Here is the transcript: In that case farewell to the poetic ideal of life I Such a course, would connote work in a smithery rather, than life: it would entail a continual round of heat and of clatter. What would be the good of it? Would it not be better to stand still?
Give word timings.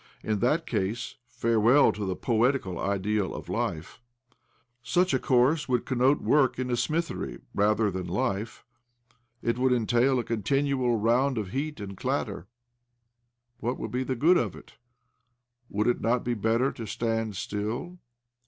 In 0.23 0.39
that 0.39 0.65
case 0.65 1.17
farewell 1.27 1.91
to 1.91 2.05
the 2.07 2.15
poetic 2.15 2.65
ideal 2.65 3.35
of 3.35 3.49
life 3.49 4.01
I 4.31 4.35
Such 4.81 5.13
a 5.13 5.19
course, 5.19 5.69
would 5.69 5.85
connote 5.85 6.21
work 6.21 6.57
in 6.57 6.71
a 6.71 6.75
smithery 6.75 7.37
rather, 7.53 7.91
than 7.91 8.07
life: 8.07 8.65
it 9.43 9.59
would 9.59 9.71
entail 9.71 10.17
a 10.17 10.23
continual 10.23 10.97
round 10.97 11.37
of 11.37 11.51
heat 11.51 11.79
and 11.79 11.91
of 11.91 11.97
clatter. 11.97 12.47
What 13.59 13.77
would 13.77 13.91
be 13.91 14.03
the 14.03 14.15
good 14.15 14.37
of 14.37 14.55
it? 14.55 14.73
Would 15.69 15.85
it 15.85 16.01
not 16.01 16.23
be 16.23 16.33
better 16.33 16.71
to 16.71 16.87
stand 16.87 17.35
still? 17.35 17.99